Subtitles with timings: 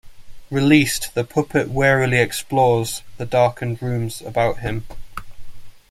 [0.49, 4.83] Released, the puppet warily explores the darkened rooms about him.